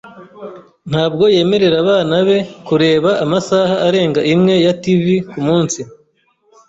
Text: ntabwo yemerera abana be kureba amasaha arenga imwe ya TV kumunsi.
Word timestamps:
ntabwo 0.89 1.23
yemerera 1.35 1.75
abana 1.83 2.15
be 2.27 2.37
kureba 2.67 3.09
amasaha 3.23 3.75
arenga 3.87 4.21
imwe 4.33 4.53
ya 4.65 4.73
TV 4.83 5.05
kumunsi. 5.29 5.79